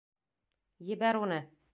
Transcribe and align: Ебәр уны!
Ебәр 0.93 1.19
уны! 1.25 1.39